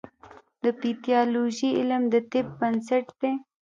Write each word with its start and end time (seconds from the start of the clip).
د 0.63 0.65
پیتالوژي 0.81 1.69
علم 1.79 2.03
د 2.13 2.15
طب 2.31 2.45
بنسټ 2.59 3.05
دی. 3.19 3.33